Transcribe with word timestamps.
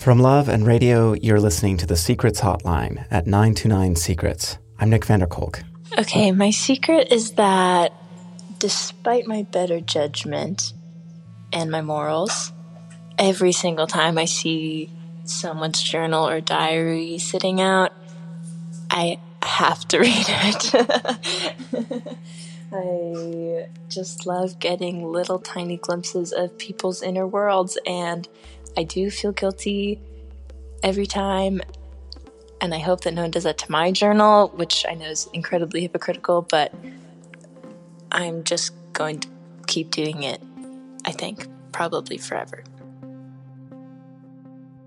From 0.00 0.20
Love 0.20 0.48
and 0.48 0.66
Radio, 0.66 1.12
you're 1.14 1.40
listening 1.40 1.76
to 1.78 1.86
the 1.86 1.96
Secrets 1.96 2.40
Hotline 2.40 3.06
at 3.10 3.26
929 3.26 3.96
Secrets. 3.96 4.58
I'm 4.78 4.90
Nick 4.90 5.04
Vanderkolk. 5.04 5.62
Okay, 5.98 6.32
my 6.32 6.50
secret 6.50 7.10
is 7.10 7.32
that 7.32 7.92
despite 8.58 9.26
my 9.26 9.42
better 9.42 9.80
judgment 9.80 10.72
and 11.52 11.70
my 11.70 11.82
morals, 11.82 12.52
every 13.18 13.52
single 13.52 13.86
time 13.86 14.18
I 14.18 14.24
see 14.24 14.90
someone's 15.24 15.82
journal 15.82 16.28
or 16.28 16.40
diary 16.40 17.18
sitting 17.18 17.60
out, 17.60 17.92
I 18.90 19.18
have 19.42 19.86
to 19.88 19.98
read 20.00 20.26
it. 20.28 22.18
I 22.72 23.68
just 23.88 24.26
love 24.26 24.58
getting 24.58 25.10
little 25.10 25.38
tiny 25.38 25.78
glimpses 25.78 26.32
of 26.32 26.58
people's 26.58 27.02
inner 27.02 27.26
worlds 27.26 27.78
and 27.86 28.28
I 28.78 28.84
do 28.84 29.10
feel 29.10 29.32
guilty 29.32 30.00
every 30.84 31.06
time. 31.06 31.60
And 32.60 32.72
I 32.72 32.78
hope 32.78 33.00
that 33.00 33.12
no 33.12 33.22
one 33.22 33.32
does 33.32 33.42
that 33.42 33.58
to 33.58 33.72
my 33.72 33.90
journal, 33.90 34.52
which 34.54 34.86
I 34.88 34.94
know 34.94 35.06
is 35.06 35.28
incredibly 35.32 35.80
hypocritical, 35.80 36.42
but 36.42 36.72
I'm 38.12 38.44
just 38.44 38.72
going 38.92 39.18
to 39.18 39.28
keep 39.66 39.90
doing 39.90 40.22
it, 40.22 40.40
I 41.04 41.10
think, 41.10 41.48
probably 41.72 42.18
forever. 42.18 42.62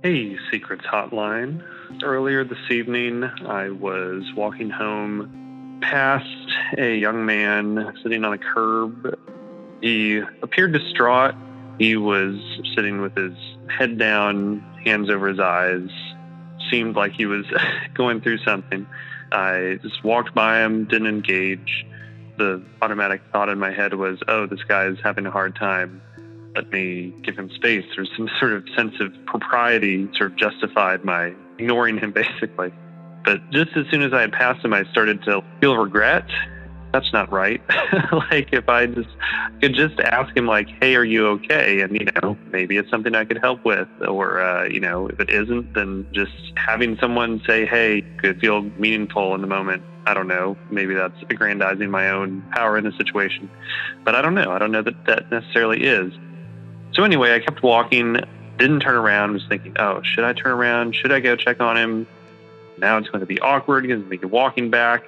Hey, 0.04 0.38
Secrets 0.50 0.86
Hotline. 0.86 1.62
Earlier 2.02 2.46
this 2.46 2.72
evening, 2.72 3.26
I 3.26 3.72
was 3.72 4.24
walking 4.38 4.70
home 4.70 5.80
past 5.82 6.26
a 6.78 6.96
young 6.96 7.26
man 7.26 7.94
sitting 8.04 8.24
on 8.24 8.32
a 8.32 8.38
curb. 8.38 9.20
He 9.82 10.20
appeared 10.42 10.72
distraught 10.72 11.36
he 11.82 11.98
was 11.98 12.36
sitting 12.76 13.02
with 13.02 13.16
his 13.16 13.34
head 13.78 13.98
down, 13.98 14.60
hands 14.84 15.10
over 15.10 15.28
his 15.28 15.40
eyes, 15.40 15.90
seemed 16.70 16.96
like 16.96 17.14
he 17.14 17.26
was 17.26 17.46
going 17.94 18.22
through 18.22 18.40
something. 18.40 18.86
I 19.32 19.80
just 19.82 20.04
walked 20.04 20.36
by 20.36 20.64
him, 20.64 20.86
didn't 20.86 21.08
engage. 21.08 21.86
The 22.38 22.64
automatic 22.82 23.22
thought 23.32 23.50
in 23.50 23.60
my 23.60 23.72
head 23.72 23.94
was, 23.94 24.20
oh, 24.28 24.46
this 24.46 24.64
guy 24.64 24.86
is 24.86 24.98
having 25.04 25.26
a 25.26 25.32
hard 25.32 25.56
time. 25.56 26.02
Let 26.56 26.70
me 26.72 27.14
give 27.24 27.38
him 27.38 27.50
space. 27.52 27.86
There's 27.96 28.12
some 28.18 28.30
sort 28.40 28.54
of 28.54 28.66
sense 28.76 28.96
of 29.00 29.14
propriety 29.26 30.10
sort 30.18 30.32
of 30.32 30.38
justified 30.38 31.04
my 31.06 31.34
ignoring 31.58 31.98
him, 31.98 32.12
basically. 32.14 32.74
But 33.24 33.50
just 33.52 33.76
as 33.76 33.86
soon 33.92 34.02
as 34.02 34.14
I 34.14 34.22
had 34.22 34.32
passed 34.32 34.66
him, 34.66 34.74
I 34.74 34.84
started 34.92 35.24
to 35.24 35.44
feel 35.60 35.78
regret 35.78 36.26
that's 36.94 37.12
not 37.14 37.32
right. 37.32 37.62
like 38.32 38.50
if 38.52 38.68
I 38.68 38.86
just 38.86 39.10
could 39.62 39.74
just 39.74 40.00
ask 40.00 40.36
him 40.36 40.46
like, 40.46 40.68
"Hey, 40.82 40.96
are 40.96 41.04
you 41.04 41.28
okay?" 41.28 41.82
and 41.82 41.94
you 41.94 42.08
know, 42.22 42.38
maybe 42.52 42.78
it's 42.78 42.90
something 42.90 43.16
I 43.16 43.26
could 43.26 43.40
help 43.40 43.64
with, 43.64 43.88
or 44.06 44.42
uh, 44.42 44.66
you 44.66 44.80
know, 44.80 45.08
if 45.08 45.20
it 45.20 45.30
isn't, 45.30 45.74
then 45.74 46.08
just 46.12 46.34
having 46.56 46.98
someone 46.98 47.42
say, 47.48 47.66
"Hey," 47.66 48.04
could 48.18 48.40
feel 48.40 48.64
meaningful 48.78 49.34
in 49.36 49.42
the 49.42 49.48
moment. 49.48 49.84
I 50.06 50.14
don't 50.14 50.28
know. 50.28 50.58
Maybe 50.70 50.94
that's 50.94 51.16
aggrandizing 51.30 51.90
my 51.90 52.10
own 52.10 52.42
power 52.52 52.78
in 52.78 52.84
the 52.84 52.92
situation, 52.94 53.50
but 54.04 54.16
I 54.16 54.22
don't 54.22 54.34
know. 54.34 54.52
I 54.52 54.60
don't 54.60 54.72
know 54.72 54.82
that 54.82 55.06
that 55.06 55.32
necessarily 55.32 55.84
is. 55.84 56.12
So 56.94 57.04
anyway, 57.04 57.34
I 57.34 57.40
kept 57.40 57.64
walking. 57.64 58.18
Didn't 58.58 58.82
turn 58.82 58.96
around. 58.96 59.34
Was 59.34 59.44
thinking, 59.48 59.76
"Oh, 59.80 60.02
should 60.04 60.26
I 60.26 60.34
turn 60.34 60.52
around? 60.52 60.96
Should 60.96 61.12
I 61.12 61.20
go 61.20 61.36
check 61.36 61.62
on 61.62 61.78
him?" 61.78 62.08
Now 62.78 62.98
it's 62.98 63.08
going 63.10 63.20
to 63.20 63.28
be 63.28 63.40
awkward 63.40 63.84
because 63.84 64.02
I'm 64.02 64.30
walking 64.30 64.70
back 64.72 65.04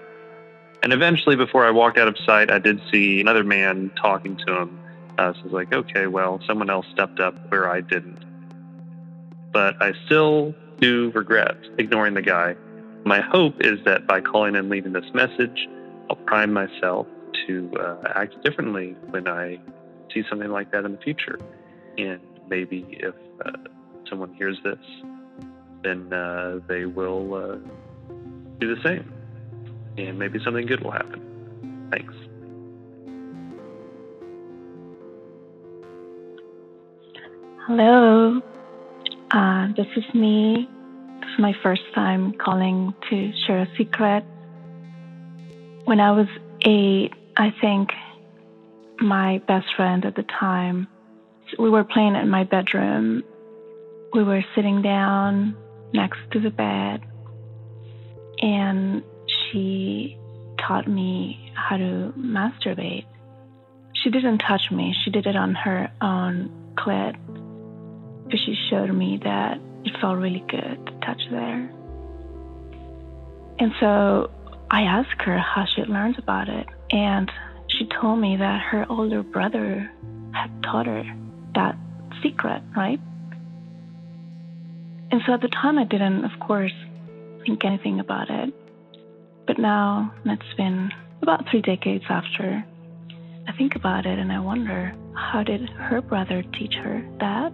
and 0.84 0.92
eventually, 0.92 1.38
before 1.38 1.66
I 1.66 1.72
walked 1.72 1.98
out 1.98 2.10
of 2.10 2.18
sight, 2.26 2.52
I 2.52 2.60
did 2.60 2.82
see 2.92 3.22
another 3.22 3.46
man 3.46 3.90
talking 3.96 4.36
to 4.46 4.62
him. 4.62 4.80
Uh, 5.18 5.32
so 5.32 5.40
I 5.40 5.44
was 5.44 5.54
like, 5.54 5.74
okay, 5.74 6.08
well, 6.08 6.42
someone 6.46 6.70
else 6.70 6.86
stepped 6.92 7.22
up 7.22 7.36
where 7.50 7.70
I 7.70 7.80
didn't. 7.80 8.20
But 9.54 9.82
I 9.82 9.94
still 10.06 10.54
do 10.82 11.10
regret 11.16 11.56
ignoring 11.78 12.16
the 12.16 12.22
guy. 12.22 12.58
My 13.06 13.22
hope 13.22 13.56
is 13.62 13.80
that 13.86 14.08
by 14.08 14.20
calling 14.20 14.58
and 14.58 14.70
leaving 14.70 14.92
this 14.92 15.06
message, 15.14 15.70
I'll 16.10 16.18
prime 16.18 16.52
myself 16.52 17.08
to 17.48 17.72
uh, 17.80 18.12
act 18.16 18.44
differently 18.44 18.98
when 19.10 19.26
I 19.26 19.62
see 20.14 20.24
something 20.30 20.52
like 20.52 20.72
that 20.74 20.84
in 20.84 20.92
the 20.92 20.98
future. 20.98 21.40
And 21.98 22.20
maybe 22.50 22.86
if 22.90 23.16
uh, 23.46 23.52
someone 24.10 24.34
hears 24.34 24.58
this, 24.66 24.80
then 25.82 26.12
uh, 26.12 26.60
they 26.68 26.86
will 26.86 27.34
uh, 27.36 27.56
do 28.60 28.76
the 28.76 28.82
same 28.84 29.23
and 29.98 30.18
maybe 30.18 30.40
something 30.44 30.66
good 30.66 30.84
will 30.84 30.92
happen. 30.92 31.90
Thanks. 31.92 32.14
Hello, 37.68 38.42
uh, 39.32 39.68
this 39.78 39.88
is 39.96 40.04
me. 40.14 40.68
This 41.22 41.30
is 41.30 41.40
my 41.40 41.54
first 41.64 41.82
time 41.96 42.34
calling 42.34 42.94
to 43.10 43.32
share 43.48 43.60
a 43.60 43.68
secret. 43.78 44.26
When 45.86 46.00
I 46.00 46.12
was 46.12 46.28
eight, 46.66 47.14
I 47.38 47.54
think 47.62 47.90
my 49.00 49.40
best 49.48 49.68
friend 49.76 50.06
at 50.06 50.16
the 50.16 50.24
time, 50.24 50.88
we 51.58 51.70
were 51.70 51.84
playing 51.84 52.16
in 52.16 52.30
my 52.30 52.44
bedroom. 52.44 53.24
We 54.14 54.24
were 54.24 54.44
sitting 54.56 54.82
down 54.82 55.56
next 55.94 56.20
to 56.32 56.40
the 56.40 56.50
bed, 56.50 57.02
and 58.42 59.04
she 59.54 60.18
taught 60.60 60.88
me 60.88 61.52
how 61.54 61.78
to 61.78 62.14
masturbate. 62.18 63.06
She 64.04 64.10
didn't 64.10 64.40
touch 64.40 64.72
me, 64.72 64.94
she 65.04 65.12
did 65.12 65.28
it 65.28 65.36
on 65.36 65.56
her 65.56 65.92
own 66.02 66.74
clit. 66.76 67.16
But 68.26 68.40
she 68.40 68.56
showed 68.70 68.92
me 68.94 69.20
that 69.24 69.60
it 69.86 69.96
felt 70.02 70.18
really 70.18 70.44
good 70.50 70.86
to 70.88 70.92
touch 71.06 71.22
there. 71.30 71.72
And 73.60 73.72
so 73.80 74.32
I 74.72 74.82
asked 74.82 75.22
her 75.22 75.38
how 75.38 75.66
she 75.66 75.84
learned 75.84 76.18
about 76.18 76.50
it. 76.50 76.68
And 76.92 77.32
she 77.68 77.88
told 78.02 78.20
me 78.20 78.38
that 78.38 78.62
her 78.62 78.86
older 78.90 79.24
brother 79.24 79.90
had 80.34 80.64
taught 80.64 80.88
her 80.88 81.04
that 81.56 81.78
secret, 82.22 82.64
right? 82.76 83.00
And 85.12 85.22
so 85.26 85.34
at 85.34 85.42
the 85.42 85.48
time, 85.48 85.78
I 85.78 85.84
didn't, 85.84 86.26
of 86.26 86.40
course, 86.40 86.74
think 87.46 87.64
anything 87.64 88.00
about 88.00 88.30
it. 88.32 88.54
But 89.46 89.60
now 89.60 90.14
it's 90.26 90.54
been 90.56 90.92
about 91.22 91.50
three 91.50 91.62
decades 91.62 92.06
after. 92.10 92.64
I 93.48 93.52
think 93.58 93.76
about 93.76 94.06
it 94.06 94.20
and 94.20 94.32
I 94.32 94.40
wonder 94.40 94.94
how 95.16 95.44
did 95.44 95.70
her 95.70 96.02
brother 96.02 96.44
teach 96.58 96.74
her 96.76 97.06
that? 97.20 97.52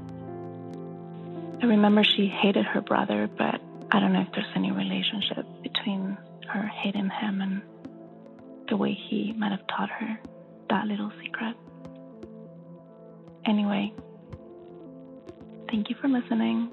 I 1.61 1.66
remember 1.66 2.03
she 2.03 2.27
hated 2.27 2.66
her 2.66 2.81
brother, 2.81 3.29
but 3.38 3.59
I 3.91 4.00
don't 4.00 4.13
know 4.13 4.22
if 4.22 4.31
there's 4.33 4.45
any 4.55 4.72
relationship 4.72 5.45
between 5.63 6.17
her 6.47 6.67
hating 6.67 7.09
him 7.09 7.41
and 7.41 7.61
the 8.69 8.77
way 8.77 8.94
he 8.94 9.33
might 9.33 9.51
have 9.51 9.66
taught 9.67 9.89
her 9.89 10.19
that 10.69 10.85
little 10.85 11.11
secret. 11.21 11.56
Anyway, 13.45 13.91
thank 15.69 15.89
you 15.89 15.95
for 16.00 16.07
listening. 16.07 16.69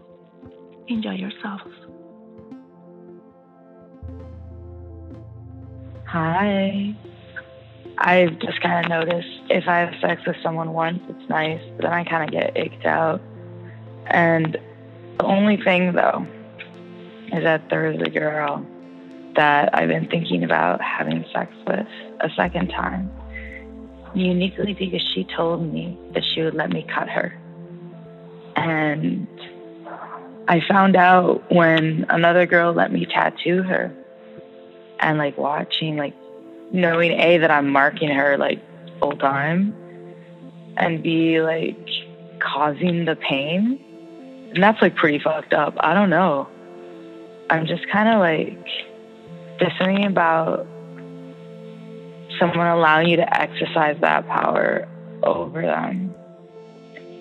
Enjoy 0.88 1.12
yourselves. 1.15 1.86
Hi. 6.06 6.94
I've 7.99 8.39
just 8.39 8.61
kind 8.61 8.84
of 8.84 8.91
noticed 8.91 9.28
if 9.50 9.67
I 9.67 9.81
have 9.81 9.94
sex 10.00 10.22
with 10.25 10.37
someone 10.41 10.72
once, 10.72 11.00
it's 11.09 11.28
nice, 11.28 11.61
but 11.77 11.83
then 11.83 11.93
I 11.93 12.05
kind 12.05 12.22
of 12.22 12.31
get 12.31 12.56
icked 12.56 12.87
out. 12.87 13.21
And 14.06 14.56
the 15.19 15.25
only 15.25 15.56
thing, 15.56 15.95
though, 15.95 16.25
is 17.33 17.43
that 17.43 17.69
there 17.71 17.91
is 17.91 18.00
a 18.00 18.09
girl 18.09 18.65
that 19.34 19.71
I've 19.77 19.89
been 19.89 20.06
thinking 20.06 20.45
about 20.45 20.81
having 20.81 21.25
sex 21.34 21.53
with 21.66 21.89
a 22.21 22.31
second 22.37 22.69
time. 22.69 23.11
Uniquely 24.15 24.75
because 24.75 25.03
she 25.12 25.25
told 25.37 25.72
me 25.72 25.99
that 26.15 26.22
she 26.22 26.43
would 26.43 26.55
let 26.55 26.71
me 26.71 26.87
cut 26.95 27.09
her. 27.09 27.37
And 28.55 29.27
I 30.47 30.60
found 30.69 30.95
out 30.95 31.51
when 31.51 32.07
another 32.10 32.47
girl 32.47 32.72
let 32.72 32.92
me 32.92 33.07
tattoo 33.07 33.65
her 33.65 33.92
and 35.01 35.19
like 35.19 35.37
watching, 35.37 35.97
like 35.97 36.15
knowing 36.72 37.13
A, 37.13 37.39
that 37.39 37.51
I'm 37.51 37.71
marking 37.71 38.10
her 38.10 38.37
like 38.37 38.60
full 39.01 39.16
time 39.16 39.75
and 40.77 41.03
B, 41.03 41.41
like 41.41 41.78
causing 42.41 43.04
the 43.04 43.16
pain. 43.16 43.81
And 44.54 44.63
that's 44.63 44.81
like 44.81 44.97
pretty 44.97 45.19
fucked 45.19 45.53
up. 45.53 45.75
I 45.81 45.95
don't 45.95 46.10
know. 46.10 46.48
I'm 47.51 47.66
just 47.66 47.89
kind 47.89 48.09
of 48.09 48.19
like, 48.19 48.66
there's 49.59 49.72
something 49.78 50.04
about 50.04 50.66
someone 52.39 52.66
allowing 52.66 53.09
you 53.09 53.16
to 53.16 53.41
exercise 53.41 53.97
that 54.01 54.27
power 54.27 54.89
over 55.22 55.63
them 55.63 56.15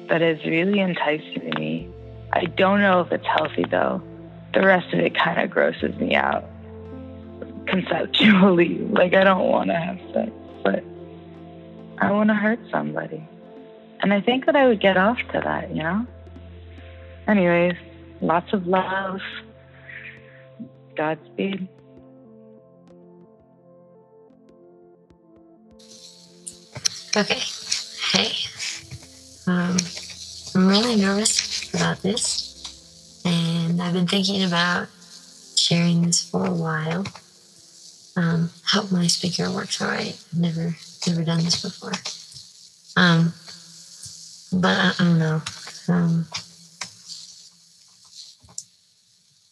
that 0.09 0.21
is 0.21 0.43
really 0.45 0.79
enticing 0.79 1.51
to 1.51 1.59
me. 1.59 1.89
I 2.33 2.45
don't 2.45 2.81
know 2.81 3.01
if 3.01 3.11
it's 3.11 3.25
healthy 3.25 3.65
though. 3.69 4.01
The 4.53 4.61
rest 4.61 4.93
of 4.93 4.99
it 4.99 5.17
kind 5.17 5.41
of 5.41 5.49
grosses 5.49 5.95
me 5.97 6.15
out 6.15 6.45
conceptually. 7.67 8.77
Like, 8.91 9.13
I 9.13 9.23
don't 9.23 9.49
want 9.49 9.69
to 9.69 9.75
have 9.75 9.99
sex, 10.13 10.31
but 10.63 10.83
I 11.97 12.11
want 12.11 12.29
to 12.29 12.33
hurt 12.33 12.59
somebody. 12.71 13.27
And 14.01 14.13
I 14.13 14.21
think 14.21 14.45
that 14.45 14.55
I 14.55 14.67
would 14.67 14.79
get 14.79 14.97
off 14.97 15.17
to 15.33 15.41
that, 15.43 15.75
you 15.75 15.83
know? 15.83 16.05
anyways, 17.27 17.75
lots 18.21 18.53
of 18.53 18.67
love. 18.67 19.21
Godspeed. 20.95 21.67
Okay. 27.17 27.39
Hey. 28.11 28.31
Um, 29.47 29.77
I'm 30.55 30.67
really 30.67 30.95
nervous 30.95 31.73
about 31.73 32.01
this, 32.01 33.21
and 33.25 33.81
I've 33.81 33.93
been 33.93 34.07
thinking 34.07 34.43
about 34.43 34.87
sharing 35.55 36.03
this 36.03 36.29
for 36.29 36.45
a 36.45 36.53
while. 36.53 37.05
Um, 38.17 38.49
hope 38.65 38.91
my 38.91 39.07
speaker 39.07 39.51
works 39.51 39.81
all 39.81 39.89
right. 39.89 40.17
I've 40.33 40.39
never 40.39 40.75
never 41.07 41.23
done 41.23 41.43
this 41.43 41.61
before. 41.61 41.91
Um, 42.95 43.33
but 44.53 44.77
I, 44.77 44.93
I 44.97 45.03
don't 45.03 45.19
know. 45.19 45.41
Um, 45.89 46.25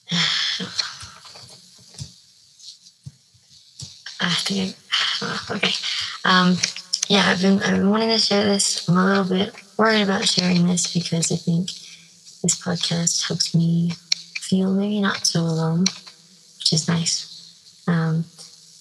I 4.22 4.34
think 4.46 4.76
I, 5.22 5.56
okay. 5.56 5.74
Um, 6.24 6.56
yeah, 7.10 7.26
I've 7.28 7.42
been 7.42 7.62
I've 7.62 7.78
been 7.78 7.90
wanting 7.90 8.10
to 8.10 8.18
share 8.18 8.46
this. 8.46 8.88
I'm 8.88 8.98
a 8.98 9.06
little 9.06 9.26
bit 9.26 9.54
worried 9.78 10.04
about 10.04 10.26
sharing 10.28 10.68
this 10.68 10.94
because 10.94 11.32
I 11.32 11.36
think 11.36 11.68
this 12.42 12.62
podcast 12.62 13.28
helps 13.28 13.54
me 13.54 13.92
feel 14.40 14.72
maybe 14.72 15.02
not 15.02 15.26
so 15.26 15.42
alone, 15.42 15.82
which 15.82 16.72
is 16.72 16.88
nice. 16.88 17.84
Um, 17.88 18.24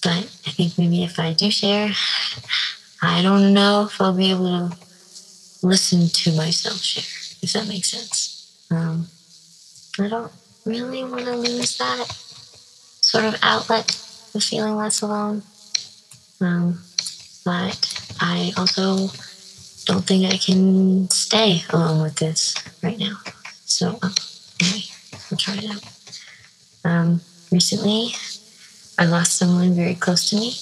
but 0.03 0.17
I 0.45 0.51
think 0.51 0.77
maybe 0.77 1.03
if 1.03 1.19
I 1.19 1.33
do 1.33 1.49
share, 1.49 1.91
I 3.01 3.21
don't 3.21 3.53
know 3.53 3.85
if 3.85 4.01
I'll 4.01 4.13
be 4.13 4.31
able 4.31 4.69
to 4.69 4.77
listen 5.61 6.09
to 6.09 6.35
myself 6.35 6.77
share, 6.77 7.39
if 7.41 7.53
that 7.53 7.67
makes 7.67 7.91
sense. 7.91 8.67
Um, 8.69 9.07
I 9.99 10.09
don't 10.09 10.31
really 10.65 11.03
want 11.03 11.25
to 11.25 11.35
lose 11.35 11.77
that 11.77 12.07
sort 13.01 13.25
of 13.25 13.35
outlet 13.43 13.91
of 14.33 14.43
feeling 14.43 14.75
less 14.75 15.01
alone. 15.01 15.43
Um, 16.41 16.81
but 17.45 18.15
I 18.19 18.51
also 18.57 19.07
don't 19.85 20.05
think 20.05 20.31
I 20.31 20.37
can 20.37 21.09
stay 21.09 21.63
alone 21.69 22.01
with 22.01 22.15
this 22.15 22.55
right 22.81 22.97
now. 22.97 23.17
So, 23.65 23.99
um, 24.01 24.13
anyway, 24.61 24.83
I'll 25.31 25.37
try 25.37 25.55
it 25.55 25.69
out. 25.69 25.83
Um, 26.85 27.21
recently, 27.51 28.13
I 28.97 29.05
lost 29.05 29.35
someone 29.35 29.73
very 29.73 29.95
close 29.95 30.29
to 30.29 30.35
me 30.35 30.53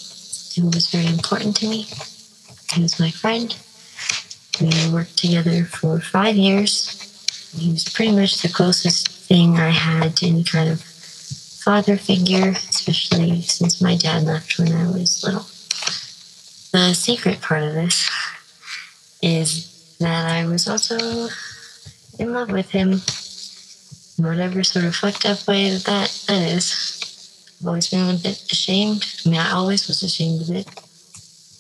who 0.56 0.70
was 0.70 0.90
very 0.90 1.08
important 1.08 1.56
to 1.58 1.68
me. 1.68 1.88
He 2.74 2.82
was 2.82 3.00
my 3.00 3.12
friend. 3.12 3.56
We 4.60 4.94
worked 4.94 5.18
together 5.18 5.66
for 5.66 6.00
five 6.00 6.36
years. 6.36 6.98
He 7.58 7.72
was 7.72 7.88
pretty 7.90 8.12
much 8.14 8.42
the 8.42 8.50
closest 8.50 9.08
thing 9.28 9.58
I 9.58 9.70
had 9.70 10.18
to 10.18 10.28
any 10.28 10.44
kind 10.44 10.70
of 10.70 10.82
father 10.82 11.98
figure, 11.98 12.50
especially 12.52 13.42
since 13.42 13.82
my 13.82 13.96
dad 13.96 14.24
left 14.24 14.58
when 14.58 14.72
I 14.72 14.86
was 14.86 15.24
little. 15.24 15.46
The 16.72 16.94
secret 16.94 17.42
part 17.42 17.64
of 17.64 17.74
this 17.74 18.10
is 19.22 19.98
that 20.00 20.32
I 20.32 20.48
was 20.48 20.68
also 20.68 20.98
in 22.18 22.34
love 22.34 22.52
with 22.52 22.72
him. 22.72 23.02
Whatever 24.18 24.64
sort 24.64 24.86
of 24.86 24.96
fucked 24.96 25.26
up 25.26 25.48
way 25.48 25.70
that 25.72 25.86
that, 25.86 26.30
is. 26.30 26.91
I've 27.62 27.68
always 27.68 27.90
been 27.90 28.10
a 28.10 28.18
bit 28.18 28.52
ashamed. 28.52 29.06
I 29.24 29.30
mean, 29.30 29.40
I 29.40 29.52
always 29.52 29.88
was 29.88 30.02
ashamed 30.02 30.42
of 30.42 30.50
it 30.50 30.68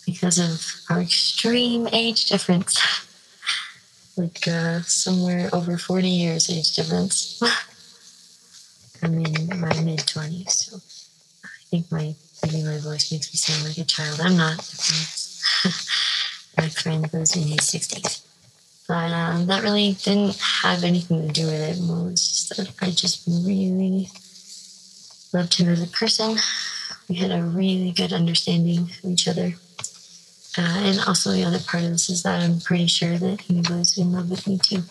because 0.03 0.39
of 0.39 0.65
our 0.89 0.99
extreme 0.99 1.87
age 1.93 2.25
difference. 2.25 2.81
like 4.17 4.47
uh, 4.47 4.81
somewhere 4.81 5.47
over 5.53 5.77
40 5.77 6.09
years 6.09 6.49
age 6.49 6.75
difference. 6.75 7.39
I'm 9.03 9.13
in 9.13 9.59
my 9.59 9.79
mid 9.81 9.99
20s, 9.99 10.49
so 10.49 10.77
I 11.45 11.49
think 11.69 11.91
my 11.91 12.15
maybe 12.43 12.63
my 12.63 12.79
voice 12.79 13.11
makes 13.11 13.31
me 13.31 13.37
sound 13.37 13.67
like 13.67 13.77
a 13.77 13.85
child. 13.85 14.21
I'm 14.21 14.37
not. 14.37 14.57
my 16.57 16.69
friend 16.69 17.07
was 17.13 17.35
in 17.35 17.43
his 17.43 17.59
60s. 17.59 18.25
But 18.87 19.11
um, 19.11 19.45
that 19.45 19.61
really 19.61 19.93
didn't 19.93 20.35
have 20.63 20.83
anything 20.83 21.27
to 21.27 21.31
do 21.31 21.45
with 21.45 21.61
it. 21.61 21.79
More 21.79 22.05
was 22.05 22.27
just 22.27 22.57
that 22.57 22.71
I 22.81 22.89
just 22.89 23.27
really 23.27 24.09
loved 25.33 25.55
him 25.55 25.69
as 25.69 25.81
a 25.81 25.87
person. 25.87 26.37
We 27.07 27.15
had 27.15 27.31
a 27.31 27.43
really 27.43 27.91
good 27.91 28.13
understanding 28.13 28.89
of 29.03 29.05
each 29.05 29.27
other. 29.27 29.53
Uh, 30.57 30.81
and 30.83 30.99
also, 31.07 31.31
the 31.31 31.45
other 31.45 31.59
part 31.59 31.83
of 31.83 31.91
this 31.91 32.09
is 32.09 32.23
that 32.23 32.41
I'm 32.43 32.59
pretty 32.59 32.87
sure 32.87 33.17
that 33.17 33.41
he 33.41 33.57
was 33.57 33.97
in 33.97 34.11
love 34.11 34.29
with 34.29 34.47
me 34.47 34.57
too. 34.57 34.83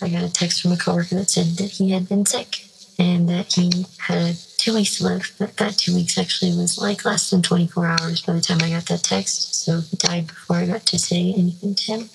I 0.00 0.08
got 0.08 0.28
a 0.28 0.32
text 0.32 0.62
from 0.62 0.72
a 0.72 0.76
coworker 0.76 1.16
that 1.16 1.30
said 1.30 1.56
that 1.58 1.70
he 1.72 1.90
had 1.90 2.08
been 2.08 2.26
sick 2.26 2.66
and 2.98 3.28
that 3.28 3.52
he 3.52 3.86
had 3.98 4.36
two 4.56 4.74
weeks 4.74 4.98
to 4.98 5.04
live. 5.04 5.32
But 5.38 5.56
that 5.56 5.78
two 5.78 5.94
weeks 5.94 6.18
actually 6.18 6.56
was 6.56 6.78
like 6.78 7.04
less 7.04 7.30
than 7.30 7.42
24 7.42 7.86
hours 7.86 8.22
by 8.22 8.32
the 8.34 8.40
time 8.40 8.58
I 8.62 8.70
got 8.70 8.86
that 8.86 9.04
text. 9.04 9.64
So 9.64 9.80
he 9.80 9.96
died 9.96 10.28
before 10.28 10.56
I 10.56 10.66
got 10.66 10.86
to 10.86 10.98
say 10.98 11.32
anything 11.32 11.74
to 11.74 11.92
him. 11.92 12.10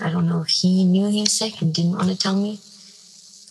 I 0.00 0.10
don't 0.10 0.26
know 0.28 0.42
if 0.42 0.48
he 0.48 0.84
knew 0.84 1.08
he 1.08 1.20
was 1.20 1.32
sick 1.32 1.60
and 1.62 1.74
didn't 1.74 1.92
want 1.92 2.08
to 2.08 2.18
tell 2.18 2.34
me. 2.34 2.58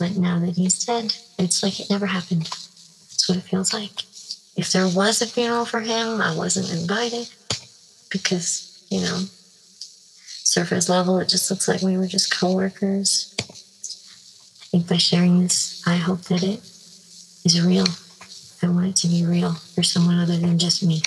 But 0.02 0.18
now 0.18 0.40
that 0.40 0.56
he's 0.56 0.84
dead, 0.84 1.14
it's 1.38 1.62
like 1.62 1.80
it 1.80 1.92
never 1.92 2.08
happened. 2.08 2.46
That's 2.46 3.30
what 3.30 3.38
it 3.38 3.42
feels 3.44 3.72
like. 3.72 4.02
If 4.58 4.72
there 4.72 4.88
was 4.88 5.22
a 5.22 5.28
funeral 5.28 5.64
for 5.64 5.82
him, 5.82 6.20
I 6.20 6.36
wasn't 6.36 6.74
invited 6.74 7.30
because, 8.10 8.84
you 8.90 9.02
know, 9.02 9.26
surface 10.26 10.90
level, 10.90 11.20
it 11.20 11.30
just 11.30 11.52
looks 11.52 11.68
like 11.68 11.84
we 11.84 11.98
were 11.98 12.08
just 12.08 12.36
coworkers. 12.36 13.36
I 13.40 14.66
think 14.72 14.90
by 14.90 14.98
sharing 14.98 15.40
this, 15.40 15.84
I 15.86 15.98
hope 15.98 16.22
that 16.24 16.42
it 16.42 16.62
is 17.46 17.62
real. 17.64 17.86
I 18.64 18.74
want 18.74 18.88
it 18.88 18.96
to 19.02 19.08
be 19.08 19.24
real 19.24 19.54
for 19.54 19.84
someone 19.84 20.18
other 20.18 20.38
than 20.38 20.58
just 20.58 20.82
me. 20.82 21.02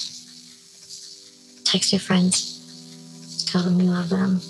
Text 1.64 1.92
your 1.92 1.98
friends, 1.98 3.44
tell 3.50 3.64
them 3.64 3.80
you 3.80 3.90
love 3.90 4.08
them. 4.08 4.40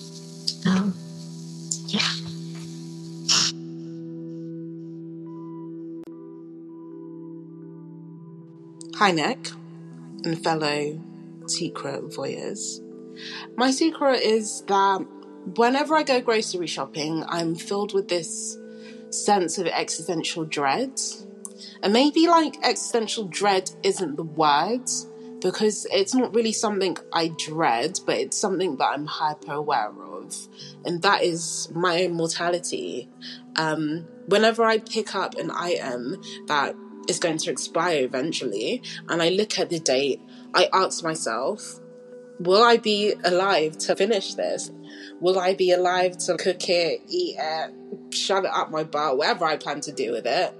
Hi, 9.04 9.10
Nick, 9.10 9.50
and 10.24 10.42
fellow 10.42 10.98
secret 11.46 12.04
voyeurs. 12.04 12.80
My 13.54 13.70
secret 13.70 14.22
is 14.22 14.62
that 14.68 15.06
whenever 15.56 15.94
I 15.94 16.04
go 16.04 16.22
grocery 16.22 16.66
shopping, 16.66 17.22
I'm 17.28 17.54
filled 17.54 17.92
with 17.92 18.08
this 18.08 18.56
sense 19.10 19.58
of 19.58 19.66
existential 19.66 20.46
dread. 20.46 20.98
And 21.82 21.92
maybe 21.92 22.26
like 22.28 22.56
existential 22.64 23.24
dread 23.28 23.70
isn't 23.82 24.16
the 24.16 24.22
word 24.22 24.88
because 25.42 25.86
it's 25.92 26.14
not 26.14 26.34
really 26.34 26.52
something 26.52 26.96
I 27.12 27.30
dread, 27.36 28.00
but 28.06 28.16
it's 28.16 28.38
something 28.38 28.78
that 28.78 28.86
I'm 28.86 29.04
hyper 29.04 29.52
aware 29.52 29.90
of. 29.90 30.34
And 30.86 31.02
that 31.02 31.22
is 31.22 31.70
my 31.74 32.04
own 32.04 32.14
mortality. 32.14 33.10
Um, 33.56 34.08
whenever 34.28 34.64
I 34.64 34.78
pick 34.78 35.14
up 35.14 35.34
an 35.34 35.50
item 35.50 36.22
that 36.46 36.74
is 37.08 37.18
going 37.18 37.38
to 37.38 37.50
expire 37.50 38.04
eventually, 38.04 38.82
and 39.08 39.22
I 39.22 39.30
look 39.30 39.58
at 39.58 39.70
the 39.70 39.78
date, 39.78 40.20
I 40.54 40.68
ask 40.72 41.02
myself, 41.02 41.80
will 42.40 42.62
I 42.62 42.76
be 42.76 43.14
alive 43.24 43.78
to 43.78 43.96
finish 43.96 44.34
this? 44.34 44.70
Will 45.20 45.38
I 45.38 45.54
be 45.54 45.72
alive 45.72 46.18
to 46.18 46.36
cook 46.36 46.68
it, 46.68 47.02
eat 47.08 47.36
it, 47.38 48.14
shove 48.14 48.44
it 48.44 48.50
up 48.52 48.70
my 48.70 48.84
butt, 48.84 49.16
whatever 49.16 49.44
I 49.44 49.56
plan 49.56 49.80
to 49.82 49.92
do 49.92 50.12
with 50.12 50.26
it? 50.26 50.54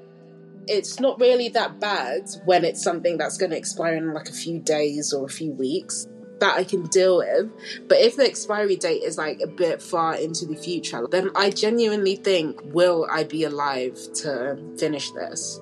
It's 0.66 0.98
not 0.98 1.20
really 1.20 1.50
that 1.50 1.78
bad 1.78 2.28
when 2.46 2.64
it's 2.64 2.82
something 2.82 3.18
that's 3.18 3.36
going 3.36 3.50
to 3.50 3.56
expire 3.56 3.96
in 3.96 4.14
like 4.14 4.28
a 4.28 4.32
few 4.32 4.60
days 4.60 5.12
or 5.12 5.26
a 5.26 5.28
few 5.28 5.52
weeks 5.52 6.06
that 6.40 6.56
I 6.56 6.64
can 6.64 6.84
deal 6.84 7.18
with. 7.18 7.50
But 7.88 7.98
if 7.98 8.16
the 8.16 8.24
expiry 8.24 8.76
date 8.76 9.02
is 9.02 9.18
like 9.18 9.40
a 9.40 9.46
bit 9.46 9.82
far 9.82 10.16
into 10.16 10.46
the 10.46 10.56
future, 10.56 11.06
then 11.10 11.30
I 11.34 11.50
genuinely 11.50 12.16
think, 12.16 12.60
will 12.64 13.06
I 13.10 13.24
be 13.24 13.44
alive 13.44 13.98
to 14.22 14.58
finish 14.78 15.10
this? 15.12 15.60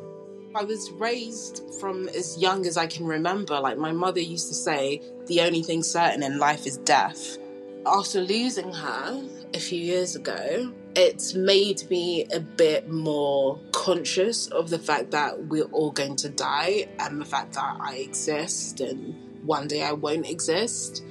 I 0.54 0.64
was 0.64 0.90
raised 0.92 1.62
from 1.80 2.08
as 2.08 2.36
young 2.36 2.66
as 2.66 2.76
I 2.76 2.86
can 2.86 3.06
remember. 3.06 3.58
Like 3.58 3.78
my 3.78 3.92
mother 3.92 4.20
used 4.20 4.48
to 4.48 4.54
say, 4.54 5.00
the 5.26 5.40
only 5.40 5.62
thing 5.62 5.82
certain 5.82 6.22
in 6.22 6.38
life 6.38 6.66
is 6.66 6.76
death. 6.78 7.38
After 7.86 8.20
losing 8.20 8.70
her 8.70 9.24
a 9.54 9.58
few 9.58 9.78
years 9.78 10.14
ago, 10.14 10.72
it's 10.94 11.34
made 11.34 11.88
me 11.88 12.26
a 12.26 12.40
bit 12.40 12.90
more 12.90 13.58
conscious 13.72 14.46
of 14.48 14.68
the 14.68 14.78
fact 14.78 15.10
that 15.12 15.46
we're 15.46 15.64
all 15.72 15.90
going 15.90 16.16
to 16.16 16.28
die 16.28 16.86
and 16.98 17.20
the 17.20 17.24
fact 17.24 17.54
that 17.54 17.78
I 17.80 17.96
exist 17.96 18.80
and 18.80 19.14
one 19.46 19.68
day 19.68 19.82
I 19.82 19.92
won't 19.92 20.28
exist. 20.28 21.02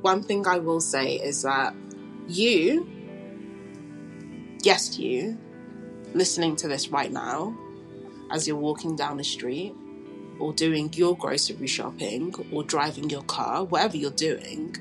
One 0.00 0.22
thing 0.22 0.46
I 0.46 0.58
will 0.58 0.80
say 0.80 1.16
is 1.16 1.42
that 1.42 1.74
you, 2.28 2.88
yes, 4.62 4.98
you, 4.98 5.38
listening 6.14 6.56
to 6.56 6.68
this 6.68 6.88
right 6.88 7.12
now, 7.12 7.56
as 8.30 8.46
you're 8.48 8.56
walking 8.56 8.96
down 8.96 9.16
the 9.16 9.24
street, 9.24 9.74
or 10.38 10.52
doing 10.52 10.92
your 10.94 11.16
grocery 11.16 11.66
shopping, 11.66 12.34
or 12.52 12.64
driving 12.64 13.08
your 13.08 13.22
car, 13.22 13.64
whatever 13.64 13.96
you're 13.96 14.10
doing, 14.10 14.74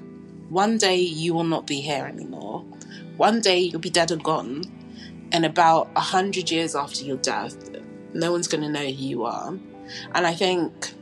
one 0.50 0.78
day 0.78 0.98
you 0.98 1.34
will 1.34 1.44
not 1.44 1.68
be 1.68 1.82
here 1.82 2.06
anymore. 2.06 2.64
one 3.18 3.42
day 3.42 3.60
you'll 3.60 3.80
be 3.80 3.90
dead 3.90 4.12
and 4.12 4.24
gone, 4.24 4.64
and 5.32 5.46
about 5.46 5.90
a 5.96 6.00
hundred 6.00 6.50
years 6.50 6.76
after 6.76 7.04
your 7.04 7.18
death, 7.18 7.56
no 8.14 8.32
one's 8.32 8.48
going 8.48 8.64
to 8.64 8.70
know 8.70 8.86
who 8.86 9.04
you 9.06 9.24
are. 9.24 9.50
And 9.50 10.28
I 10.28 10.34
think 10.34 10.94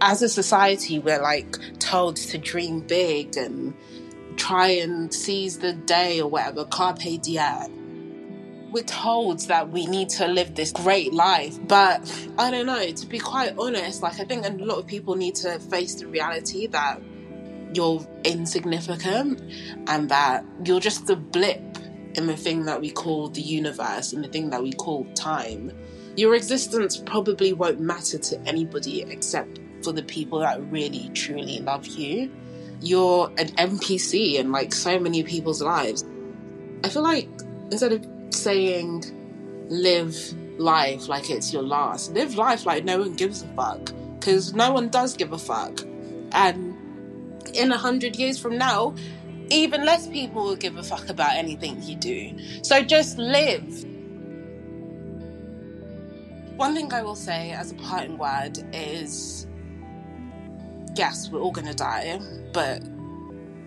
as 0.00 0.22
a 0.22 0.28
society, 0.28 0.98
we're 0.98 1.22
like 1.22 1.58
told 1.78 2.16
to 2.16 2.38
dream 2.38 2.80
big 2.80 3.36
and 3.36 3.74
try 4.36 4.68
and 4.68 5.12
seize 5.12 5.58
the 5.58 5.72
day 5.72 6.20
or 6.20 6.28
whatever, 6.28 6.64
carpe 6.64 7.20
diem. 7.22 7.77
We're 8.70 8.82
told 8.84 9.40
that 9.48 9.70
we 9.70 9.86
need 9.86 10.10
to 10.10 10.26
live 10.26 10.54
this 10.54 10.72
great 10.72 11.14
life, 11.14 11.58
but 11.66 12.28
I 12.38 12.50
don't 12.50 12.66
know, 12.66 12.90
to 12.90 13.06
be 13.06 13.18
quite 13.18 13.54
honest, 13.58 14.02
like 14.02 14.20
I 14.20 14.24
think 14.24 14.46
a 14.46 14.50
lot 14.52 14.78
of 14.78 14.86
people 14.86 15.16
need 15.16 15.36
to 15.36 15.58
face 15.58 15.94
the 15.94 16.06
reality 16.06 16.66
that 16.68 17.00
you're 17.72 18.06
insignificant 18.24 19.40
and 19.86 20.08
that 20.10 20.44
you're 20.64 20.80
just 20.80 21.08
a 21.08 21.16
blip 21.16 21.62
in 22.14 22.26
the 22.26 22.36
thing 22.36 22.64
that 22.64 22.80
we 22.80 22.90
call 22.90 23.28
the 23.28 23.40
universe 23.40 24.12
and 24.12 24.24
the 24.24 24.28
thing 24.28 24.50
that 24.50 24.62
we 24.62 24.72
call 24.72 25.06
time. 25.14 25.72
Your 26.16 26.34
existence 26.34 26.96
probably 26.96 27.52
won't 27.52 27.80
matter 27.80 28.18
to 28.18 28.40
anybody 28.40 29.02
except 29.02 29.60
for 29.82 29.92
the 29.92 30.02
people 30.02 30.40
that 30.40 30.60
really 30.70 31.10
truly 31.14 31.60
love 31.60 31.86
you. 31.86 32.30
You're 32.80 33.28
an 33.38 33.48
NPC 33.48 34.34
in 34.34 34.50
like 34.52 34.72
so 34.72 34.98
many 34.98 35.22
people's 35.22 35.62
lives. 35.62 36.04
I 36.84 36.88
feel 36.88 37.02
like 37.02 37.28
instead 37.70 37.92
of 37.92 38.17
saying 38.30 39.04
live 39.68 40.16
life 40.58 41.08
like 41.08 41.30
it's 41.30 41.52
your 41.52 41.62
last, 41.62 42.12
live 42.12 42.34
life 42.36 42.66
like 42.66 42.84
no 42.84 42.98
one 42.98 43.14
gives 43.14 43.42
a 43.42 43.46
fuck. 43.48 43.92
Because 44.18 44.52
no 44.52 44.72
one 44.72 44.88
does 44.88 45.16
give 45.16 45.32
a 45.32 45.38
fuck. 45.38 45.80
And 46.32 46.76
in 47.54 47.72
a 47.72 47.78
hundred 47.78 48.16
years 48.16 48.38
from 48.38 48.58
now, 48.58 48.94
even 49.50 49.84
less 49.84 50.06
people 50.06 50.44
will 50.44 50.56
give 50.56 50.76
a 50.76 50.82
fuck 50.82 51.08
about 51.08 51.34
anything 51.34 51.82
you 51.82 51.96
do. 51.96 52.36
So 52.62 52.82
just 52.82 53.16
live. 53.18 53.84
One 56.56 56.74
thing 56.74 56.92
I 56.92 57.02
will 57.02 57.14
say 57.14 57.52
as 57.52 57.70
a 57.70 57.74
parting 57.76 58.18
word 58.18 58.58
is 58.72 59.46
yes, 60.96 61.30
we're 61.30 61.40
all 61.40 61.52
to 61.52 61.74
die, 61.74 62.20
but 62.52 62.82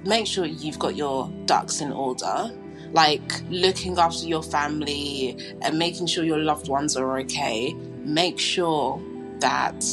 make 0.03 0.27
sure 0.27 0.45
you've 0.45 0.77
got 0.77 0.95
your 0.95 1.31
ducks 1.45 1.79
in 1.81 1.91
order. 1.91 2.51
Like 2.91 3.41
looking 3.49 3.97
after 3.97 4.25
your 4.25 4.43
family 4.43 5.55
and 5.61 5.79
making 5.79 6.07
sure 6.07 6.23
your 6.23 6.39
loved 6.39 6.67
ones 6.67 6.97
are 6.97 7.19
okay. 7.19 7.73
Make 8.03 8.39
sure 8.39 9.01
that 9.39 9.83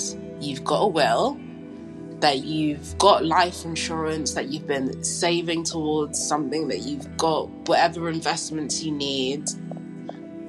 you've 0.41 0.65
got 0.65 0.83
a 0.83 0.87
will 0.87 1.39
that 2.21 2.45
you've 2.45 2.97
got 2.99 3.25
life 3.25 3.65
insurance, 3.65 4.35
that 4.35 4.49
you've 4.49 4.67
been 4.67 5.03
saving 5.05 5.65
towards 5.65 6.23
something, 6.23 6.69
that 6.69 6.81
you've 6.81 7.17
got 7.17 7.49
whatever 7.69 8.09
investments 8.09 8.83
you 8.83 8.93
need. 8.93 9.49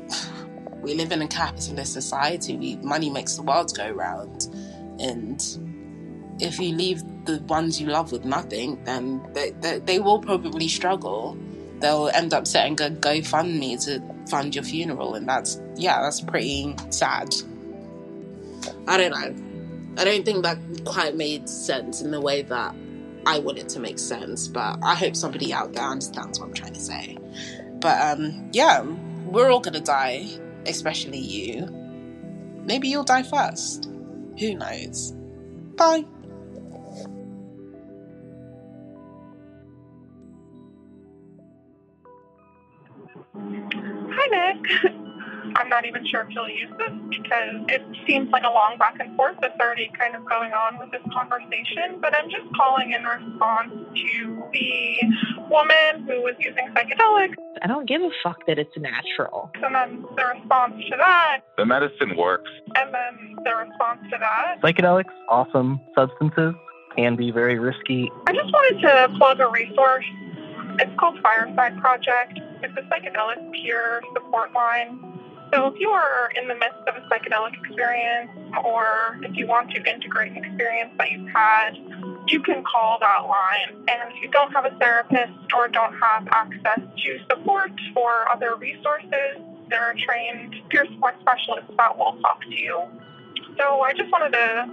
We 0.81 0.93
live 0.93 1.11
in 1.11 1.21
a 1.21 1.27
capitalist 1.27 1.91
society. 1.91 2.55
We, 2.55 2.77
money 2.77 3.09
makes 3.09 3.35
the 3.35 3.41
world 3.41 3.75
go 3.75 3.91
round. 3.91 4.47
And 4.97 5.45
if 6.39 6.57
you 6.57 6.73
leave 6.73 7.03
the 7.25 7.39
ones 7.49 7.81
you 7.81 7.87
love 7.87 8.13
with 8.13 8.23
nothing, 8.23 8.81
then 8.85 9.21
they, 9.33 9.51
they, 9.59 9.79
they 9.79 9.99
will 9.99 10.19
probably 10.19 10.69
struggle. 10.69 11.37
They'll 11.79 12.09
end 12.09 12.33
up 12.33 12.45
setting 12.45 12.73
a 12.73 12.89
GoFundMe 12.89 13.83
to 13.85 14.29
fund 14.29 14.55
your 14.55 14.63
funeral. 14.63 15.15
And 15.15 15.27
that's, 15.27 15.61
yeah, 15.75 16.01
that's 16.01 16.21
pretty 16.21 16.75
sad. 16.89 17.33
I 18.87 18.97
don't 18.97 19.11
know. 19.11 20.01
I 20.01 20.05
don't 20.05 20.23
think 20.23 20.43
that 20.43 20.57
quite 20.85 21.15
made 21.15 21.49
sense 21.49 22.01
in 22.01 22.11
the 22.11 22.21
way 22.21 22.41
that 22.43 22.75
I 23.25 23.39
want 23.39 23.57
it 23.57 23.69
to 23.69 23.79
make 23.79 23.99
sense, 23.99 24.47
but 24.47 24.79
I 24.81 24.95
hope 24.95 25.15
somebody 25.15 25.53
out 25.53 25.73
there 25.73 25.83
understands 25.83 26.39
what 26.39 26.47
I'm 26.47 26.53
trying 26.53 26.73
to 26.73 26.79
say. 26.79 27.17
But 27.79 28.01
um, 28.01 28.49
yeah, 28.53 28.81
we're 29.25 29.49
all 29.49 29.59
gonna 29.59 29.81
die, 29.81 30.27
especially 30.65 31.19
you. 31.19 31.67
Maybe 32.63 32.87
you'll 32.87 33.03
die 33.03 33.23
first. 33.23 33.89
Who 34.39 34.55
knows? 34.55 35.13
Bye. 35.75 36.05
Hi, 44.31 44.53
Nick. 44.53 44.93
I'm 45.55 45.69
not 45.69 45.85
even 45.85 46.05
sure 46.05 46.21
if 46.21 46.27
you'll 46.29 46.49
use 46.49 46.69
this 46.77 46.91
because 47.09 47.65
it 47.69 47.81
seems 48.07 48.29
like 48.31 48.43
a 48.43 48.49
long 48.49 48.75
back 48.77 48.97
and 48.99 49.15
forth 49.15 49.35
that's 49.41 49.59
already 49.59 49.91
kind 49.97 50.15
of 50.15 50.27
going 50.27 50.51
on 50.51 50.77
with 50.79 50.91
this 50.91 51.01
conversation. 51.13 51.99
But 51.99 52.15
I'm 52.15 52.29
just 52.29 52.45
calling 52.55 52.91
in 52.91 53.03
response 53.03 53.73
to 53.73 54.43
the 54.53 54.97
woman 55.49 56.07
who 56.07 56.21
was 56.21 56.35
using 56.39 56.67
psychedelics. 56.75 57.35
I 57.61 57.67
don't 57.67 57.87
give 57.87 58.01
a 58.01 58.09
fuck 58.23 58.45
that 58.47 58.59
it's 58.59 58.77
natural. 58.77 59.51
And 59.55 59.73
then 59.73 60.05
the 60.15 60.25
response 60.35 60.75
to 60.89 60.97
that. 60.97 61.41
The 61.57 61.65
medicine 61.65 62.15
works. 62.15 62.49
And 62.75 62.93
then 62.93 63.35
the 63.43 63.55
response 63.55 64.01
to 64.11 64.17
that. 64.19 64.57
Psychedelics, 64.61 65.13
awesome 65.29 65.79
substances, 65.95 66.53
can 66.95 67.15
be 67.15 67.31
very 67.31 67.57
risky. 67.57 68.09
I 68.27 68.33
just 68.33 68.51
wanted 68.51 68.81
to 68.81 69.17
plug 69.17 69.39
a 69.39 69.49
resource. 69.49 70.05
It's 70.79 70.99
called 70.99 71.19
Fireside 71.21 71.77
Project. 71.79 72.39
It's 72.63 72.73
a 72.77 72.81
psychedelic 72.83 73.51
peer 73.53 74.01
support 74.13 74.53
line 74.53 75.09
so 75.53 75.65
if 75.67 75.79
you 75.79 75.89
are 75.89 76.29
in 76.35 76.47
the 76.47 76.53
midst 76.53 76.77
of 76.87 76.95
a 76.95 77.01
psychedelic 77.09 77.57
experience 77.65 78.29
or 78.63 79.19
if 79.23 79.35
you 79.35 79.47
want 79.47 79.71
to 79.71 79.77
integrate 79.81 80.31
an 80.33 80.45
experience 80.45 80.91
that 80.99 81.11
you've 81.11 81.29
had, 81.29 81.71
you 82.27 82.39
can 82.41 82.63
call 82.63 82.99
that 82.99 83.25
line. 83.25 83.73
And 83.89 84.13
if 84.13 84.21
you 84.21 84.29
don't 84.29 84.51
have 84.51 84.65
a 84.65 84.77
therapist 84.77 85.33
or 85.55 85.67
don't 85.67 85.93
have 85.93 86.27
access 86.31 86.79
to 86.79 87.19
support 87.31 87.71
or 87.95 88.29
other 88.31 88.55
resources, 88.57 89.41
there 89.69 89.81
are 89.81 89.95
trained 89.97 90.55
peer 90.69 90.85
support 90.85 91.15
specialists 91.21 91.71
that 91.77 91.97
will 91.97 92.17
talk 92.21 92.41
to 92.41 92.55
you. 92.55 92.83
So 93.57 93.81
I 93.81 93.93
just 93.93 94.11
wanted 94.11 94.33
to 94.33 94.69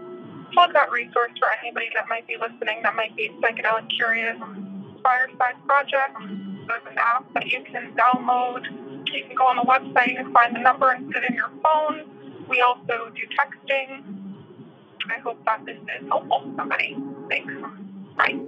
plug 0.52 0.74
that 0.74 0.90
resource 0.90 1.32
for 1.38 1.48
anybody 1.62 1.86
that 1.94 2.04
might 2.08 2.26
be 2.26 2.36
listening 2.38 2.82
that 2.82 2.94
might 2.94 3.16
be 3.16 3.30
psychedelic 3.40 3.88
curious. 3.96 4.36
Fireside 5.06 5.62
Project. 5.66 6.18
There's 6.66 6.82
an 6.90 6.98
app 6.98 7.32
that 7.34 7.46
you 7.46 7.62
can 7.62 7.94
download 7.94 8.66
you 9.12 9.24
can 9.24 9.34
go 9.36 9.44
on 9.44 9.56
the 9.56 9.62
website 9.62 10.18
and 10.18 10.32
find 10.32 10.54
the 10.54 10.60
number 10.60 10.90
and 10.90 11.12
put 11.12 11.22
it 11.22 11.30
in 11.30 11.36
your 11.36 11.50
phone. 11.62 12.02
We 12.48 12.60
also 12.60 13.10
do 13.14 13.22
texting. 13.38 14.02
I 15.08 15.20
hope 15.20 15.38
that 15.44 15.64
this 15.64 15.76
is 15.76 16.08
helpful 16.08 16.40
to 16.40 16.56
somebody. 16.56 16.96
Thanks. 17.28 17.52
Bye. 18.16 18.40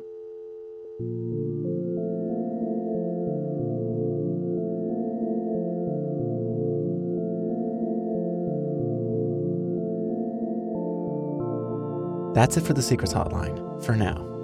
That's 12.35 12.57
it 12.57 12.61
for 12.61 12.73
the 12.73 12.83
Secrets 12.83 13.12
Hotline, 13.12 13.83
for 13.85 13.97
now. 13.97 14.38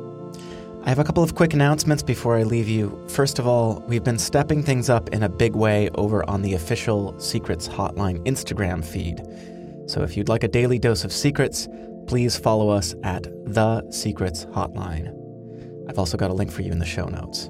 I 0.85 0.91
have 0.91 0.99
a 0.99 1.05
couple 1.05 1.23
of 1.23 1.35
quick 1.35 1.55
announcements 1.55 2.03
before 2.03 2.37
I 2.37 2.43
leave 2.43 2.69
you. 2.69 3.03
First 3.09 3.39
of 3.39 3.47
all, 3.47 3.83
we've 3.89 4.05
been 4.05 4.19
stepping 4.19 4.63
things 4.63 4.91
up 4.91 5.09
in 5.15 5.23
a 5.23 5.31
big 5.31 5.57
way 5.57 5.89
over 5.95 6.29
on 6.29 6.43
the 6.43 6.53
official 6.53 7.19
Secrets 7.19 7.67
Hotline 7.67 8.23
Instagram 8.27 8.85
feed. 8.85 9.23
So 9.91 10.03
if 10.03 10.15
you'd 10.15 10.29
like 10.29 10.45
a 10.45 10.49
daily 10.49 10.79
dose 10.79 11.03
of 11.03 11.11
secrets, 11.11 11.69
please 12.07 12.37
follow 12.37 12.69
us 12.69 12.95
at 13.03 13.23
The 13.47 13.91
Secrets 13.91 14.45
Hotline. 14.45 15.09
I've 15.89 15.99
also 15.99 16.19
got 16.19 16.31
a 16.31 16.35
link 16.35 16.53
for 16.53 16.61
you 16.61 16.71
in 16.71 16.81
the 16.81 16.85
show 16.85 17.07
notes. 17.07 17.49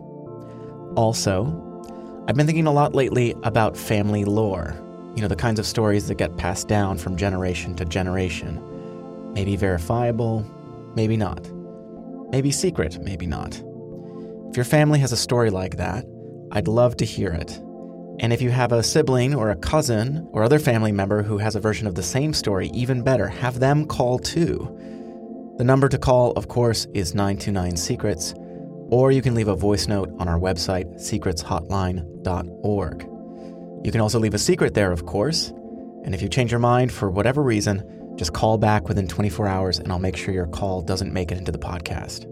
Also, 0.94 1.44
I've 2.28 2.36
been 2.36 2.46
thinking 2.46 2.68
a 2.68 2.72
lot 2.72 2.94
lately 2.94 3.34
about 3.42 3.76
family 3.76 4.24
lore. 4.24 4.76
You 5.16 5.22
know, 5.22 5.28
the 5.28 5.34
kinds 5.34 5.58
of 5.58 5.66
stories 5.66 6.06
that 6.06 6.18
get 6.18 6.36
passed 6.36 6.68
down 6.68 6.98
from 6.98 7.16
generation 7.16 7.74
to 7.76 7.84
generation. 7.84 8.62
Maybe 9.32 9.56
verifiable, 9.56 10.46
maybe 10.94 11.16
not. 11.16 11.50
Maybe 12.34 12.50
secret, 12.50 12.98
maybe 13.00 13.28
not. 13.28 13.54
If 14.50 14.56
your 14.56 14.64
family 14.64 14.98
has 14.98 15.12
a 15.12 15.16
story 15.16 15.50
like 15.50 15.76
that, 15.76 16.04
I'd 16.50 16.66
love 16.66 16.96
to 16.96 17.04
hear 17.04 17.30
it. 17.30 17.52
And 18.18 18.32
if 18.32 18.42
you 18.42 18.50
have 18.50 18.72
a 18.72 18.82
sibling 18.82 19.36
or 19.36 19.50
a 19.50 19.56
cousin 19.56 20.28
or 20.32 20.42
other 20.42 20.58
family 20.58 20.90
member 20.90 21.22
who 21.22 21.38
has 21.38 21.54
a 21.54 21.60
version 21.60 21.86
of 21.86 21.94
the 21.94 22.02
same 22.02 22.34
story, 22.34 22.72
even 22.74 23.02
better, 23.02 23.28
have 23.28 23.60
them 23.60 23.86
call 23.86 24.18
too. 24.18 24.68
The 25.58 25.64
number 25.64 25.88
to 25.88 25.96
call, 25.96 26.32
of 26.32 26.48
course, 26.48 26.88
is 26.92 27.14
929 27.14 27.76
Secrets, 27.76 28.34
or 28.90 29.12
you 29.12 29.22
can 29.22 29.36
leave 29.36 29.46
a 29.46 29.54
voice 29.54 29.86
note 29.86 30.12
on 30.18 30.26
our 30.26 30.40
website, 30.40 30.92
secretshotline.org. 30.96 33.08
You 33.84 33.92
can 33.92 34.00
also 34.00 34.18
leave 34.18 34.34
a 34.34 34.38
secret 34.38 34.74
there, 34.74 34.90
of 34.90 35.06
course, 35.06 35.50
and 36.02 36.16
if 36.16 36.20
you 36.20 36.28
change 36.28 36.50
your 36.50 36.58
mind 36.58 36.90
for 36.90 37.08
whatever 37.08 37.44
reason, 37.44 37.88
just 38.16 38.32
call 38.32 38.58
back 38.58 38.88
within 38.88 39.08
24 39.08 39.48
hours 39.48 39.78
and 39.78 39.90
I'll 39.90 39.98
make 39.98 40.16
sure 40.16 40.32
your 40.32 40.46
call 40.46 40.82
doesn't 40.82 41.12
make 41.12 41.32
it 41.32 41.38
into 41.38 41.52
the 41.52 41.58
podcast. 41.58 42.24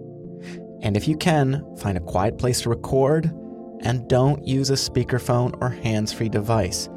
And 0.82 0.96
if 0.96 1.06
you 1.06 1.16
can, 1.16 1.64
find 1.76 1.96
a 1.96 2.00
quiet 2.00 2.38
place 2.38 2.60
to 2.62 2.70
record 2.70 3.26
and 3.80 4.08
don't 4.08 4.46
use 4.46 4.70
a 4.70 4.74
speakerphone 4.74 5.56
or 5.60 5.70
hands 5.70 6.12
free 6.12 6.28
device. 6.28 6.88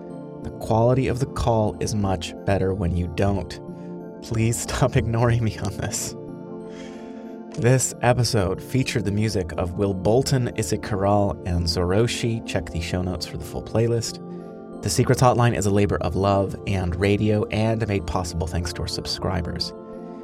The 0.44 0.52
quality 0.62 1.08
of 1.08 1.20
the 1.20 1.26
call 1.26 1.76
is 1.80 1.96
much 1.96 2.34
better 2.46 2.74
when 2.74 2.96
you 2.96 3.12
don't. 3.16 3.60
Please 4.22 4.60
stop 4.62 4.96
ignoring 4.96 5.44
me 5.44 5.58
on 5.60 5.76
this. 5.78 6.16
This 7.58 7.94
episode 8.02 8.62
featured 8.62 9.06
the 9.06 9.12
music 9.12 9.54
of 9.54 9.74
Wil 9.74 9.94
Bolton, 9.94 10.50
Isik 10.58 10.82
Kural, 10.82 11.42
and 11.48 11.66
Zoroxxe. 11.66 12.46
Check 12.46 12.70
the 12.70 12.82
show 12.82 13.02
notes 13.02 13.26
for 13.26 13.38
the 13.38 13.46
full 13.46 13.64
playlist. 13.64 14.20
The 14.82 14.90
Secrets 14.90 15.22
Hotline 15.22 15.58
is 15.58 15.66
a 15.66 15.72
labor 15.72 15.98
of 16.02 16.16
love 16.16 16.56
and 16.68 16.96
radio 16.96 17.46
and 17.46 17.88
made 17.88 18.06
possible 18.06 18.46
thanks 18.46 18.72
to 18.74 18.82
our 18.82 18.88
subscribers. 18.88 19.74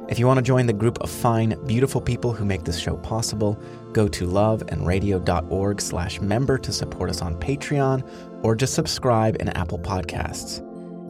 If 0.08 0.18
you 0.18 0.26
want 0.26 0.38
to 0.38 0.42
join 0.42 0.66
the 0.66 0.72
group 0.72 1.00
of 1.00 1.10
fine, 1.10 1.56
beautiful 1.66 2.00
people 2.00 2.32
who 2.32 2.44
make 2.44 2.64
this 2.64 2.78
show 2.78 2.96
possible, 2.98 3.58
go 3.92 4.08
to 4.08 4.26
loveandradio.org 4.26 5.80
slash 5.80 6.20
member 6.20 6.58
to 6.58 6.72
support 6.72 7.08
us 7.08 7.22
on 7.22 7.40
Patreon 7.40 8.08
or 8.42 8.54
just 8.54 8.74
subscribe 8.74 9.36
in 9.40 9.48
Apple 9.50 9.78
Podcasts. 9.78 10.60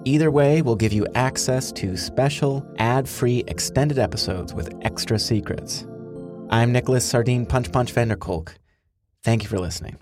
Either 0.04 0.30
way 0.30 0.62
we'll 0.62 0.76
give 0.76 0.92
you 0.92 1.06
access 1.14 1.72
to 1.72 1.96
special, 1.96 2.66
ad-free 2.78 3.44
extended 3.48 3.98
episodes 3.98 4.52
with 4.52 4.74
extra 4.82 5.18
secrets. 5.18 5.86
I'm 6.50 6.72
Nicholas 6.72 7.04
Sardine 7.04 7.46
Punch 7.46 7.72
Punch 7.72 7.94
Vanderkolk. 7.94 8.54
Thank 9.22 9.42
you 9.42 9.48
for 9.48 9.58
listening. 9.58 9.96